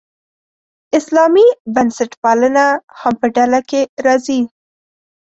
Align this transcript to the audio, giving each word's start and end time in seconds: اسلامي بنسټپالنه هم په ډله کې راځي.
اسلامي 0.99 1.45
بنسټپالنه 1.75 2.65
هم 2.99 3.13
په 3.21 3.27
ډله 3.35 3.59
کې 3.69 3.81
راځي. 4.05 4.41